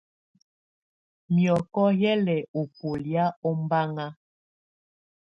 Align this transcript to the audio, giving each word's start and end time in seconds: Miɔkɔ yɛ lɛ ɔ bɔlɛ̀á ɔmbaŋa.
Miɔkɔ 1.33 1.83
yɛ 2.01 2.11
lɛ 2.25 2.35
ɔ 2.57 2.61
bɔlɛ̀á 2.75 3.25
ɔmbaŋa. 3.49 4.05